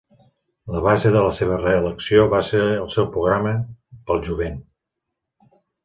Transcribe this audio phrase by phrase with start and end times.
[0.75, 3.55] La base de la seva reelecció va ser el seu "Programa
[4.11, 4.61] pel jovent".